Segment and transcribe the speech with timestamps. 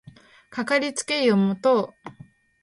[0.49, 2.17] かかりつけ医を持とう